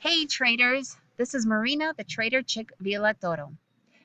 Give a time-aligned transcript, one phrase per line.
[0.00, 3.56] Hey traders, this is Marina, the trader chick Villatoro.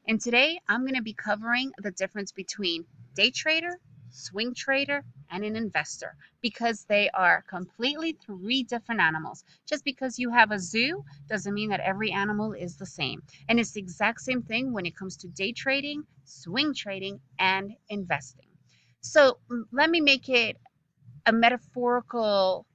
[0.07, 3.77] And today I'm going to be covering the difference between day trader,
[4.09, 9.43] swing trader, and an investor because they are completely three different animals.
[9.67, 13.21] Just because you have a zoo doesn't mean that every animal is the same.
[13.47, 17.71] And it's the exact same thing when it comes to day trading, swing trading, and
[17.89, 18.47] investing.
[19.01, 19.37] So
[19.71, 20.57] let me make it
[21.27, 22.65] a metaphorical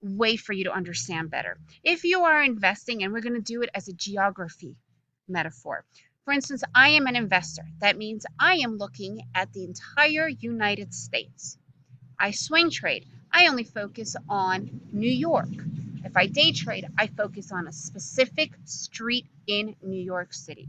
[0.00, 1.58] way for you to understand better.
[1.82, 4.76] If you are investing, and we're going to do it as a geography
[5.28, 5.84] metaphor.
[6.24, 7.62] For instance, I am an investor.
[7.80, 11.56] That means I am looking at the entire United States.
[12.18, 13.06] I swing trade.
[13.32, 15.48] I only focus on New York.
[16.04, 20.68] If I day trade, I focus on a specific street in New York City.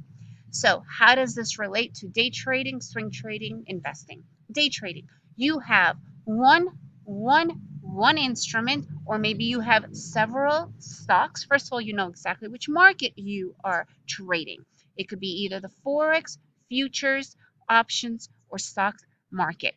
[0.51, 4.23] So, how does this relate to day trading, swing trading, investing?
[4.51, 6.69] Day trading, you have one
[7.03, 7.68] one
[7.99, 11.43] one instrument or maybe you have several stocks.
[11.43, 14.63] First of all you know exactly which market you are trading.
[14.97, 16.37] It could be either the forex
[16.69, 17.35] futures
[17.67, 18.95] options or stock
[19.31, 19.75] market.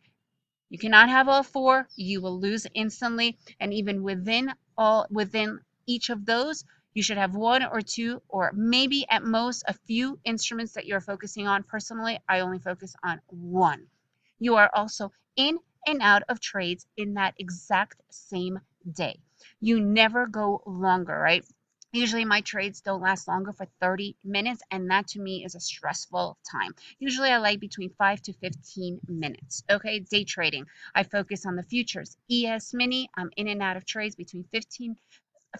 [0.69, 1.87] You cannot have all four.
[1.95, 3.37] You will lose instantly.
[3.59, 6.63] And even within all within each of those
[6.93, 11.01] you should have one or two or maybe at most a few instruments that you're
[11.01, 11.63] focusing on.
[11.63, 13.87] Personally i only focus on one.
[14.39, 18.59] You are also in and out of trades in that exact same
[18.91, 19.19] day.
[19.59, 21.45] You never go longer, right?
[21.91, 25.59] Usually my trades don't last longer for 30 minutes and that to me is a
[25.59, 26.73] stressful time.
[26.97, 29.63] Usually I like between 5 to 15 minutes.
[29.69, 30.65] Okay, day trading.
[30.95, 32.17] I focus on the futures.
[32.31, 34.95] ES mini, I'm in and out of trades between 15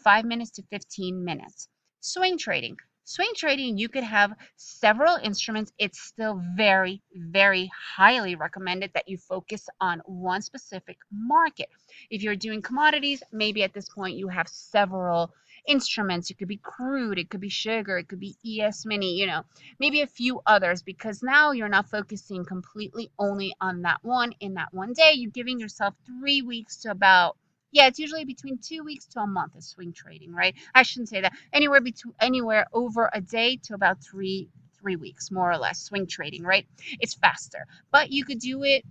[0.01, 1.67] 5 minutes to 15 minutes.
[1.99, 2.77] Swing trading.
[3.05, 5.73] Swing trading, you could have several instruments.
[5.77, 11.67] It's still very, very highly recommended that you focus on one specific market.
[12.09, 15.33] If you're doing commodities, maybe at this point you have several
[15.67, 16.29] instruments.
[16.29, 19.43] It could be crude, it could be sugar, it could be ES mini, you know,
[19.79, 24.53] maybe a few others because now you're not focusing completely only on that one in
[24.53, 25.11] that one day.
[25.13, 27.35] You're giving yourself three weeks to about
[27.73, 30.55] yeah, it's usually between two weeks to a month of swing trading, right?
[30.75, 31.33] I shouldn't say that.
[31.53, 36.07] Anywhere between anywhere over a day to about three three weeks, more or less, swing
[36.07, 36.67] trading, right?
[37.01, 38.85] It's faster, but you could do it,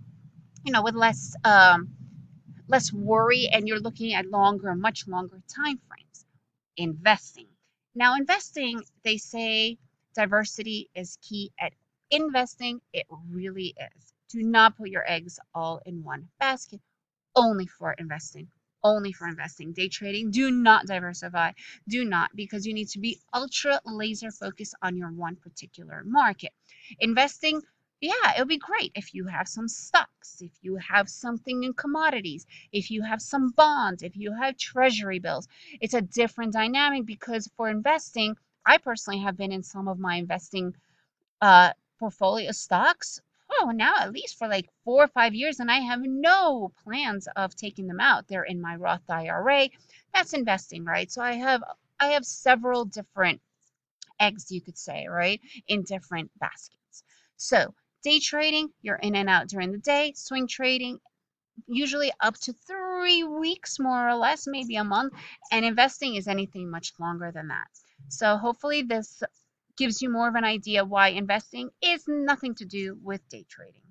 [0.65, 1.89] you know, with less um,
[2.67, 6.25] less worry, and you're looking at longer, much longer time frames.
[6.77, 7.47] Investing.
[7.95, 9.77] Now, investing, they say
[10.15, 11.73] diversity is key at
[12.11, 12.81] investing.
[12.93, 14.13] It really is.
[14.29, 16.81] Do not put your eggs all in one basket
[17.35, 18.47] only for investing
[18.83, 19.73] only for investing.
[19.73, 21.51] Day trading, do not diversify.
[21.87, 26.51] Do not, because you need to be ultra laser focused on your one particular market.
[26.99, 27.61] Investing,
[28.01, 32.45] yeah, it'll be great if you have some stocks, if you have something in commodities,
[32.71, 35.47] if you have some bonds, if you have treasury bills.
[35.79, 38.35] It's a different dynamic because for investing,
[38.65, 40.75] I personally have been in some of my investing
[41.41, 43.21] uh, portfolio stocks
[43.63, 47.27] oh, now at least for like four or five years, and I have no plans
[47.35, 48.27] of taking them out.
[48.27, 49.69] They're in my Roth IRA.
[50.13, 51.11] That's investing, right?
[51.11, 51.63] So I have
[51.99, 53.41] I have several different
[54.19, 57.03] eggs, you could say, right, in different baskets.
[57.37, 57.73] So
[58.03, 60.13] day trading, you're in and out during the day.
[60.15, 60.99] Swing trading,
[61.67, 65.13] usually up to three weeks, more or less, maybe a month.
[65.51, 67.67] And investing is anything much longer than that.
[68.09, 69.23] So hopefully this
[69.77, 73.81] gives you more of an idea why investing is nothing to do with day trading.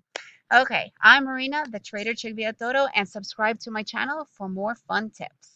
[0.53, 5.10] Okay, I'm Marina, the Trader Chick Toro, and subscribe to my channel for more fun
[5.10, 5.51] tips.